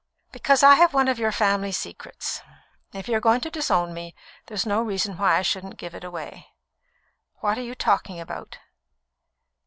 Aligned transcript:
"Because 0.31 0.63
I 0.63 0.73
have 0.81 0.95
one 0.95 1.07
of 1.07 1.19
your 1.19 1.31
family 1.31 1.71
secrets. 1.71 2.41
If 2.91 3.07
you 3.07 3.13
are 3.15 3.19
going 3.21 3.39
to 3.41 3.51
disown 3.51 3.93
me, 3.93 4.15
there's 4.47 4.65
no 4.65 4.81
reason 4.81 5.15
why 5.19 5.37
I 5.37 5.43
shouldn't 5.43 5.77
give 5.77 5.93
it 5.93 6.03
away." 6.03 6.47
"What 7.35 7.59
are 7.59 7.61
you 7.61 7.75
talking 7.75 8.19
about?" 8.19 8.57